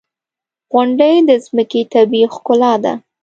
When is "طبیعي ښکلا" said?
1.93-2.73